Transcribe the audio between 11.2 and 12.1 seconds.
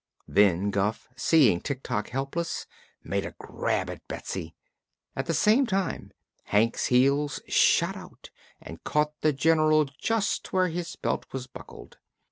was buckled.